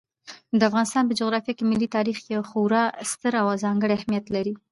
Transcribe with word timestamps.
د 0.59 0.61
افغانستان 0.69 1.03
په 1.07 1.17
جغرافیه 1.19 1.53
کې 1.57 1.63
ملي 1.71 1.87
تاریخ 1.95 2.17
یو 2.33 2.41
خورا 2.49 2.83
ستر 3.11 3.33
او 3.41 3.47
ځانګړی 3.63 3.93
اهمیت 3.99 4.25
لري. 4.35 4.53